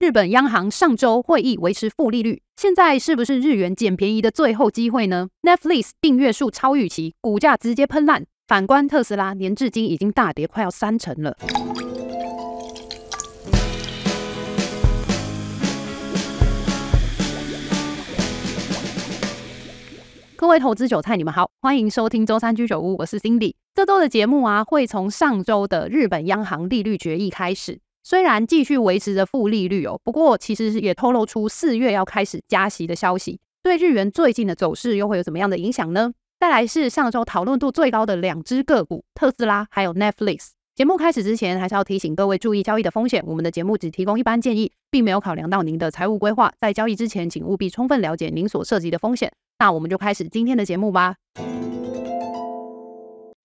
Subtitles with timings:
[0.00, 8.24] 日本央行上周会议维持负利率，现在是不是日元捡便宜的最后机会呢？Netflix 订阅数超预期，股价直接喷烂。
[8.46, 11.36] 反观特斯拉，年至今已经大跌快要三成了。
[20.36, 23.56] 各位投资韭菜，你们好，欢迎收听周三居酒屋，我是 Cindy。
[23.74, 27.80] 这周的节目啊，会从上周的日本央行利率决议开始。
[28.08, 33.38] 虽然继续维持着负利率哦，不过其实也透露出四月要开始加息的消息。
[33.62, 36.14] 对日元最近的走势又会有怎么样的影响呢？
[36.40, 40.52] 再来是上周讨论度最高的两只个股，特斯拉还有 Netflix。
[40.74, 43.22] 节目开始之前，还是要提醒各位注意交易的风险。
[43.26, 46.50] 我们的节目只提供一般建议，并没有考量到您的财务规划。
[46.58, 49.30] 在交易之前，请务必充分了解您所涉及的风险。
[49.58, 51.16] 那我们就开始今天的节目吧。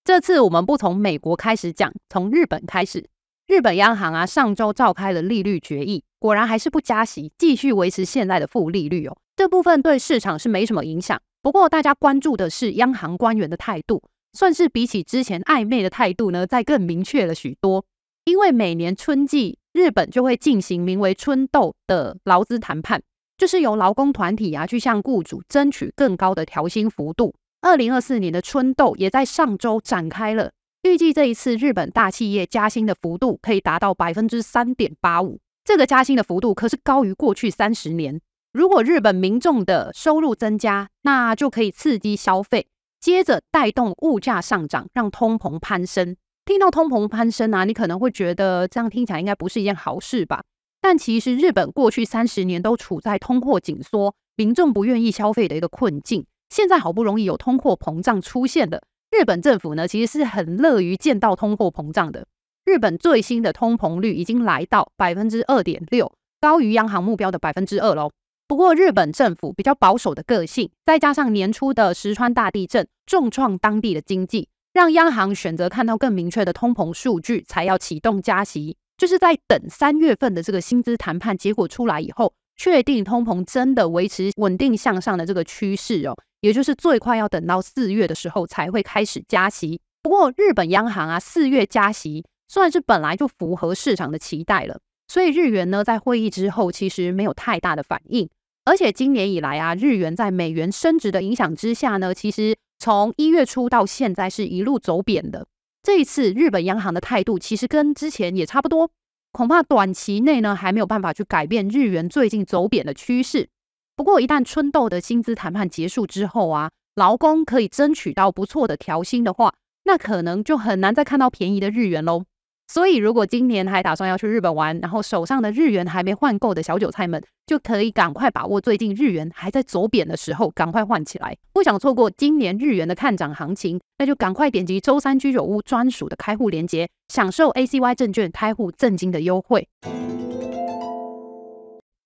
[0.05, 3.09] 这次我们不从美国开始讲，从日本开始。
[3.45, 9.17] 日本央行啊，上周召开了利率决议，果然还是不加息，继续维持现在的负利率哦。
[9.35, 11.21] 这部分对市场是没什么影响。
[11.41, 17.85] 不过大家关注的是央行官员的态度，算是比起之前暧昧的态度呢，再更明确了许多。
[18.25, 23.01] 因为每年春季，日本就会进行名为“春斗”的劳资谈判。
[23.37, 27.33] 就是由劳工团体啊去向雇主争取更高的调薪幅度。
[27.61, 30.51] 二零二四年的春斗也在上周展开了，
[30.83, 35.39] 预计这一次日本大企业加薪的幅度可以达到百分之三点八五。
[35.63, 38.19] 这个加薪的幅度可是高于过去三十年。
[38.51, 42.67] 如果日本民众的收入增加，那就可以刺激消费，
[42.99, 46.17] 接着带动物价上涨，让通膨攀升。
[46.43, 50.43] 听到通膨攀升啊，你可能会觉得这样听起来应该不是一件好事吧？
[50.81, 56.25] 但其实日本过去三十年都处在通货紧缩、民众不愿意消费的一个困境。
[56.49, 62.25] 现在好不容易有通货膨胀出现了，日本政府呢其实是很乐于见到通货膨胀的。
[62.65, 66.11] 日本最新的通膨率已经来到百分之二点六，
[66.41, 68.11] 高于央行目标的百分之二喽。
[68.47, 78.75] 不过日本政府比较保守的个性，再加上年初的石川大地震重创当地的经济，让央行选择看到更明确的通膨数据才要启动加息。
[78.97, 89.79] 就是在等三月份的这个薪资谈判结果出来以后，确定通膨真的维持稳定向上的这个趋势哦，也就是最快要等到四月的时候才会开始加息。
[90.01, 94.77] 不过日本央行啊，四月加息算是本来就符合市场的期待了，
[95.07, 98.29] 所以日元呢在会议之后其实没有太大的反应，
[98.65, 105.47] 而且今年以来啊，日元在美元升值的影响之下呢，其实从一月初到现在是一路走贬的。
[105.81, 108.91] 这一次日本央行的态度其实跟之前也差不多，
[109.31, 113.47] 恐怕短期内呢还没有办法去改变日元最近走贬的趋势。
[113.95, 122.23] 不过一旦春斗的薪资谈判结束之后啊，劳工可以争取到不错的调薪的话，那可能就很难再看到便宜的日元喽。
[122.67, 131.37] 所以，如果今年还打算要去日本玩，然后手上的日元还没换够的小韭菜们，就可以赶快把握最近日元还在走贬的时候，赶快换起来。
[131.51, 139.67] 不想错过今年日元的看涨行情，那就赶快点击周三居酒屋专属的开户链接，享受 ACY 证券开户赠金的优惠。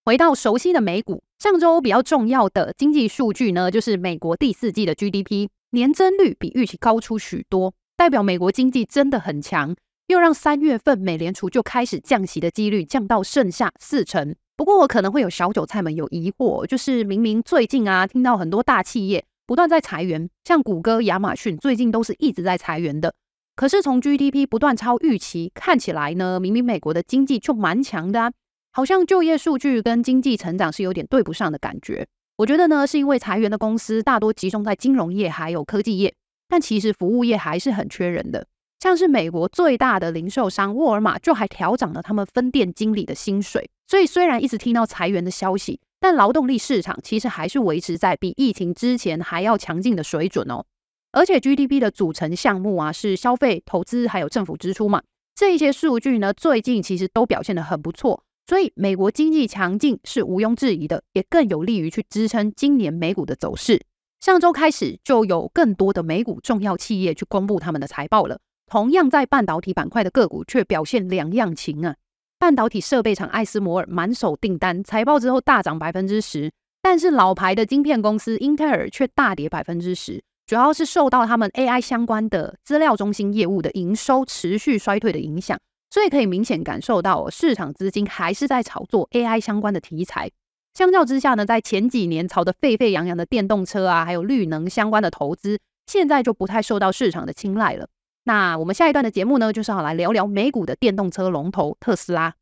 [0.07, 9.75] 回到熟悉的美股，上周比较重要的经济数据呢，就是美国第四季的 GDP 年增率比预期高出许多，代表美国经济真的很强。
[10.07, 14.33] 又让三月份美联储就开始降息的几率降到剩下四成。
[14.55, 23.13] 不过我可能会有小韭菜们有疑惑，就是明明最近啊，听到很多大企业不断在裁员，像谷歌、亚马逊最近都是一直在裁员的。
[23.57, 28.31] 可是从 GDP 不断超预期看起来呢，明明美国的经济就蛮强的啊，
[28.77, 32.07] 好像就业数据跟经济成长是有点对不上的感觉。
[32.35, 36.13] 我觉得呢，是因为裁员的公司大多集中在金融业还有科技业，
[36.47, 38.45] 但其实服务业还是很缺人的。
[38.79, 50.63] 像是美国最大的零售商沃尔玛就还调涨了他们分店经理的薪水，所以虽然一直听到裁员的消息，但劳动力市场其实还是维持在比疫情之前还要强劲的水准哦。
[51.11, 55.01] 而且 GDP 的组成项目啊是消费、投资还有政府支出嘛，
[55.33, 63.81] 这一些数据呢最近其实都表现得很不错，所以美国经济强劲是毋庸置疑的，也更有利于去支撑今年美股的走势。
[64.21, 68.39] 上周开始就有更多的美股重要企业去公布他们的财报了。
[68.65, 71.95] 同样在半导体板块的个股却表现两样情啊！
[72.39, 76.51] 半导体设备厂艾斯摩尔满手订单，财报之后大涨百分之十，
[76.81, 85.57] 但是老牌的晶片公司英特尔却大跌百分之十，主要是受到他们 AI 相关的资料中心业务的营收持续衰退的影响，
[85.89, 90.29] 所以可以明显感受到市场资金还是在炒作 AI 相关的题材。
[90.73, 97.87] 相较之下呢，在前几年炒得沸沸扬扬的电动车啊，还有绿能相关的投资，现在就不太受到市场的青睐了。
[98.25, 102.35] 那我们下一段的节目呢，就是要来聊聊美股的电动车龙头特斯拉。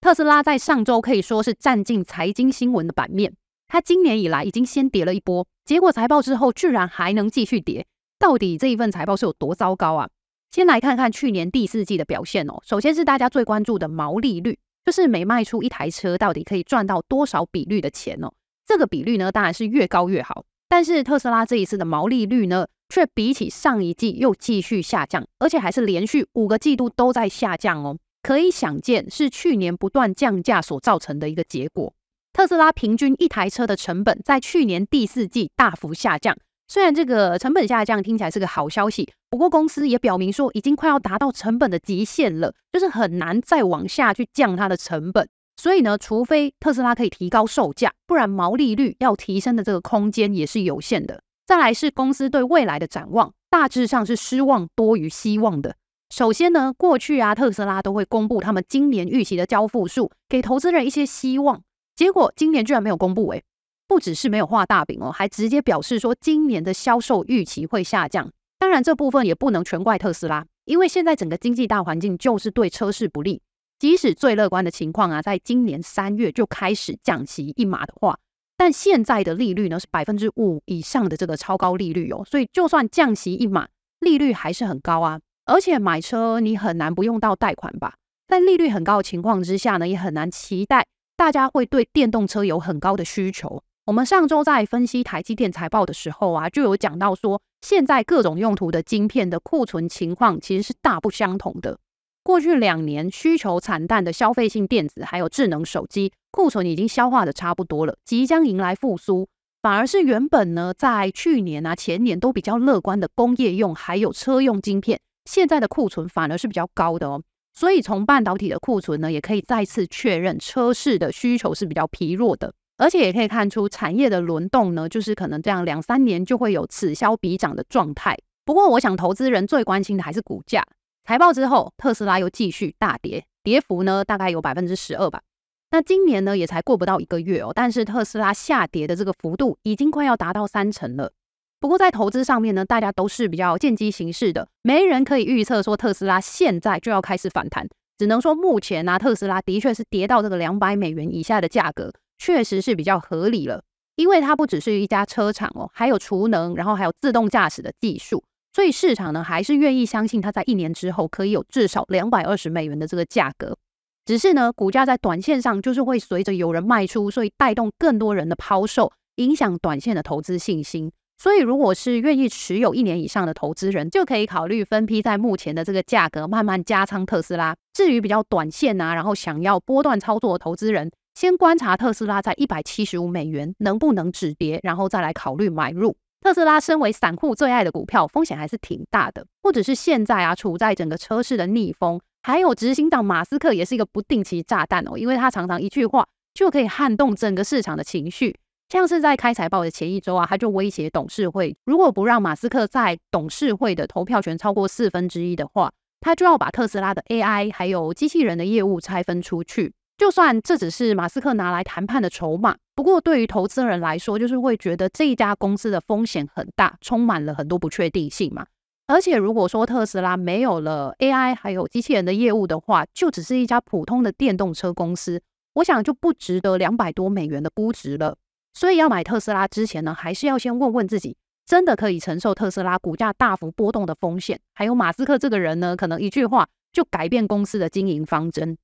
[0.00, 3.34] 特斯拉在上周可以说是占尽财经新闻的版面。
[3.68, 7.86] 它今年以来已经先跌了一波，结果财报之后居然还能继续跌，
[8.18, 10.08] 到底这一份财报是有多糟糕啊？
[10.52, 12.60] 先来看看去年第四季的表现哦。
[12.62, 18.30] 首先是大家最关注的毛利率，就是每卖出一台车到底可以赚到多少比率的钱哦。
[18.66, 20.44] 这个比率呢，当然是越高越好。
[20.68, 27.96] 但是特斯拉这一次的毛利率呢，却比起上一季又继续下降，而且还是连续五个季度都在下降哦。
[28.22, 31.94] 可以想见，是去年不断降价所造成的一个结果。
[32.34, 36.36] 特斯拉平均一台车的成本在去年第四季大幅下降，
[36.72, 45.28] 虽然这个成本下降听起来是个好消息，不过公司也表明说已经快要达到成本的极限了，就是很难再往下去降它的成本。
[45.58, 51.20] 所以呢，除非特斯拉可以提高售价，不然毛利率要提升的这个空间也是有限的。
[51.46, 55.76] 再来是公司对未来的展望，大致上是失望多于希望的。
[56.08, 61.60] 首先呢，过去啊，特斯拉都会公布他们今年预期的交付数，给投资人一些希望。
[61.94, 63.44] 结果今年居然没有公布，诶，
[63.92, 68.32] 不只是没有画大饼哦，还直接表示说今年的销售预期会下降。
[68.58, 73.42] 当然，这部分也不能全怪特斯拉，因为现在整个经济大环境就是对车市不利。
[73.78, 78.18] 即使最乐观的情况啊，在今年三月就开始降息一码的话，
[78.56, 83.68] 但现在的利率呢是百分之五以上的这个超高利率哦，所以就算降息一码，
[84.00, 85.20] 利率还是很高啊。
[85.44, 87.96] 而且买车你很难不用到贷款吧？
[88.26, 90.86] 在利率很高的情况之下呢，也很难期待。
[91.14, 93.62] 大家会对电动车有很高的需求。
[93.84, 101.76] 我们上周在分析台积电财报的时候啊，就有讲到说，现在各种用途的晶片的库存情况其实是大不相同的。
[102.22, 109.28] 过去两年需求惨淡的消费性电子还有智能手机库存已经消化的差不多了，即将迎来复苏。
[109.60, 117.20] 反而是原本呢，在去年啊、前年都比较乐观的工业用还有车用晶片，现在的库存反而是比较高的哦。
[117.52, 128.18] 所以从半导体的库存呢，也可以再次确认车市的需求是比较疲弱的，而且也可以看出产业的轮动呢，就是可能这样两三年就会有此消彼长的状态。
[128.44, 130.66] 不过，我想投资人最关心的还是股价。
[131.04, 135.22] 财报之后，特斯拉又继续大跌，跌幅呢大概有百分之十二吧。
[135.70, 141.12] 那今年呢也才过不到一个月哦，但是特斯拉下跌的这个幅度已经快要达到三成了。
[141.60, 147.68] 不过在投资上面呢，大家都是比较见机行事的，没人可以预测说特斯拉现在就要开始反弹。
[147.96, 151.92] 只能说目前呢、啊，特斯拉的确是跌到这个两百美元以下的价格，
[152.24, 153.64] 确实是比较合理了。
[153.96, 158.22] 因为它不只是一家车厂哦，还有储能，然后还有自动驾驶的技术，
[158.52, 163.56] 所以市场呢还是愿意相信它在一年之后可以有至少两百二十美元的这个价格。
[164.04, 170.92] 只是呢，股价在短线上就是会随着有人卖出，所以带动更多人的抛售，影响短线的投资信心。
[171.18, 177.54] 所以，如果是愿意持有一年以上的投资人，就可以考虑分批在目前的这个价格慢慢加仓特斯拉。
[177.72, 185.96] 至于比较短线啊，然后想要波段操作的投资人，先观察特斯拉在一百七十五美元能不能止跌，然后再来考虑买入。
[186.20, 189.26] 特斯拉身为散户最爱的股票，风险还是挺大的。
[189.40, 198.36] 不只是现在啊，处在整个车市的逆风，还有执行长马斯克也是一个不定期炸弹哦，因为他常常一句话就可以撼动整个市场的情绪。
[198.68, 209.74] 像是在开财报的前一周啊，他就威胁董事会，如果不让马斯克在董事会的投票权超过四分之一的话，他就要把特斯拉的 AI 还有机器人的业务拆分出去。
[210.02, 218.44] 就算这只是马斯克拿来谈判的筹码，不过对于投资人来说，就是会觉得这一家公司的风险很大，充满了很多不确定性嘛。
[218.88, 225.22] 而且如果说特斯拉没有了 AI 还有机器人的业务的话，就只是一家普通的电动车公司，
[225.54, 228.16] 我想就不值得两百多美元的估值了。
[228.54, 231.16] 所以要买特斯拉之前呢，还是要先问问自己，
[231.46, 234.40] 真的可以承受特斯拉股价大幅波动的风险？
[234.52, 238.58] 还有马斯克这个人呢，可能一句话就改变公司的经营方针。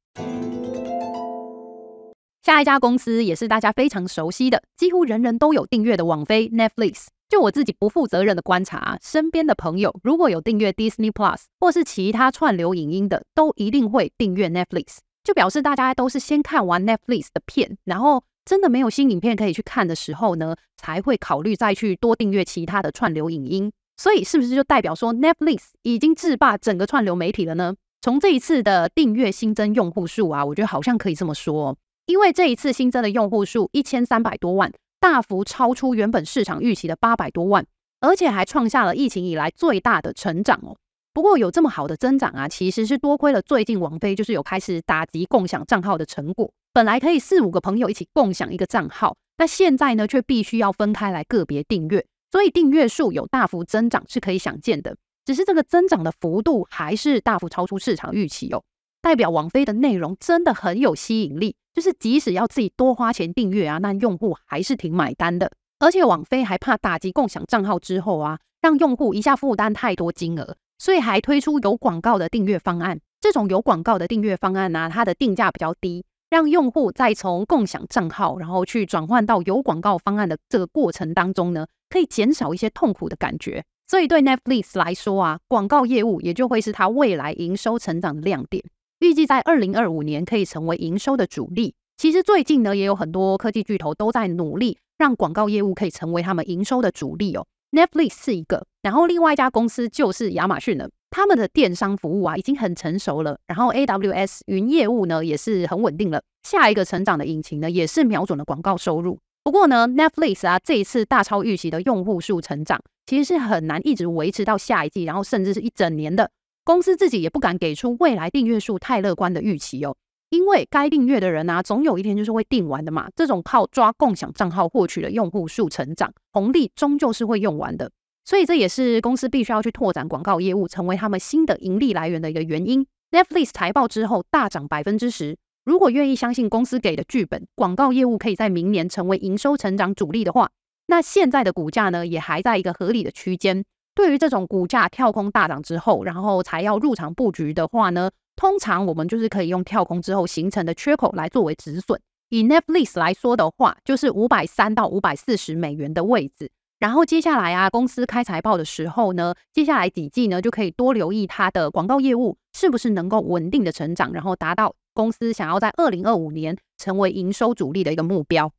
[2.48, 7.08] 下一家公司也是大家非常熟悉的，几乎人人都有订阅的网飞 Netflix。
[7.28, 18.24] 就我自己不负责任的观察，身边的朋友如果有订阅 Disney Plus 或是其他串流影音的，都一定会订阅 Netflix，就表示大家都是先看完 Netflix 的片，然后。
[18.46, 23.70] 真的没有新影片可以去看的时候呢，才会考虑再去多订阅其他的串流影音。
[23.98, 27.74] 所以是不是就代表说 Netflix 已经制霸整个串流媒体了呢？
[28.00, 31.76] 从这一次的订阅新增用户数啊，我觉得好像可以这么说，
[32.08, 37.66] 因为这一次新增的用户数一千三百多万，大幅超出原本市场预期的八百多万，
[38.00, 40.74] 而且还创下了疫情以来最大的成长哦。
[41.12, 46.50] 不过有这么好的增长啊，其实是多亏了最近王菲就是有开始打击共享账号的成果。
[46.72, 54.96] 本来可以四五个朋友一起共享一个账号，那现在呢却必须要分开来个别订阅，所以订阅数有大幅增长是可以想见的。
[55.26, 58.62] 只是这个增长的幅度还是大幅超出市场预期哦。
[59.02, 65.48] 代表王菲的内容真的很有吸引力，就是即使要自己多花钱订阅啊，那用户还是挺买单的。
[65.78, 72.98] 而且网飞还怕打击共享账号之后啊，让用户一下负担太多金额，所以还推出有广告的订阅方案。
[73.20, 83.64] 这种有广告的订阅方案呢、啊，它的定价比较低，让用户在从共享账号然后去转换到有广告方案的这个过程当中呢，可以减少一些痛苦的感觉。
[83.86, 88.64] 所以对 Netflix 来说啊，广告业务也就会是它未来营收成长的亮点。
[89.00, 91.74] 预计在二零二五年可以成为营收的主力。
[91.96, 94.78] 其实最近呢，也有很多科技巨头都在努力。
[94.98, 97.46] 让广告业务可以成为他们营收的主力哦。
[97.70, 100.90] Netflix 是一个，然后另外一家公司就是亚马逊了。
[101.10, 106.20] 他们的电商服务啊已经很成熟了，然后 AWS 云业务呢也是很稳定了。
[106.42, 109.20] 下一个成长的引擎呢也是瞄准了广告收入。
[109.44, 116.28] 不过呢，Netflix 啊这一次大超预期的用户数成长，其实是很难一直维持到下一季，然后甚至是一整年的。
[116.68, 119.96] 公司自己也不敢给出未来订阅数太乐观的预期哦。
[120.28, 123.08] 因为该订阅的人啊，总有一天就是会订完的嘛。
[123.16, 127.90] 这种靠抓共享账号获取的用户数成长红利，终究是会用完的。
[128.26, 132.86] 所以这也是公司必须要去拓展广告业务，成为他们新的盈利来源的一个原因。
[133.12, 140.50] Netflix 财报之后大涨百分之十，如果愿意相信公司给的剧本，广告业务可以在明年成为营收成长主力的话，
[140.88, 143.64] 那现在的股价呢，也还在一个合理的区间。
[143.98, 152.00] 对于这种股价跳空大涨之后，然后才要入场布局的话呢，通常我们就是可以用跳空之后形成的缺口来作为止损。
[152.28, 156.48] 以 Netflix 来说的话，就是五百三到五百四十美元的位置。
[156.78, 168.52] 然后接下来啊，公司开财报的时候呢，接下来几季呢就可以多留意它的广告业务是不是能够稳定的成长，然后达到公司想要在二零二五年成为营收主力的一个目标。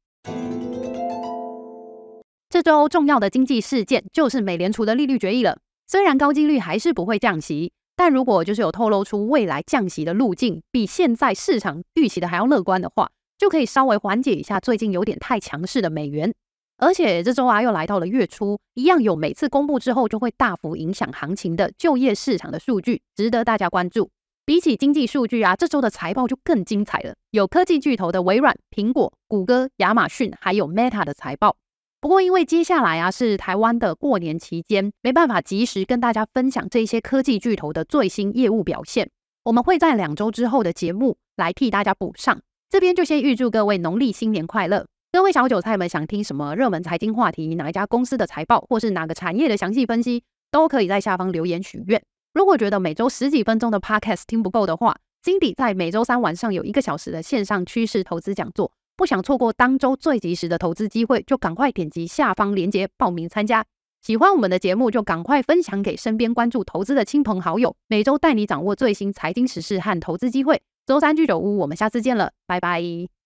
[2.50, 7.72] 这周重要的经济事件就是美联储的利率决议了，虽然高几率还是不会降息。
[7.96, 16.34] 但如果就是有透露出未来降息的路径比现在市场预期的还要乐观的话，就可以稍微缓解一下最近有点太强势的美元。
[16.77, 24.10] 而且这周啊又来到了月初，一样有每次公布之后就会大幅影响行情的就业市场的数据，值得大家关注。
[24.44, 31.58] 比起经济数据啊，这周的财报就更精彩了，有科技巨头的微软、苹果、谷歌、亚马逊，还有 Meta 的财报。
[32.01, 39.10] 不过，因为接下来啊是台湾的过年期间，没办法及时跟大家分享这些科技巨头的最新业务表现。
[39.44, 42.39] 我们会在两周之后的节目来替大家补上。
[42.70, 44.86] 这边就先预祝各位农历新年快乐！
[45.12, 52.01] 各位小韭菜们想听什么热门财经话题，哪一家公司的财报，或是哪个产业的详细分析，都可以在下方留言许愿。
[52.34, 58.72] 如果觉得每周十几分钟的 Podcast 听不够的话金底在每周三晚上有一个小时的线上趋势投资讲座。
[59.00, 63.65] 不想错过当周最及时的投资机会，就赶快点击下方链接报名参加。
[64.01, 67.74] 喜欢我们的节目，就赶快分享给身边关注投资的亲朋好友。
[67.88, 70.62] 每周带你掌握最新财经时事和投资机会。
[70.86, 73.18] 周三居酒屋，我们下次见了，拜拜。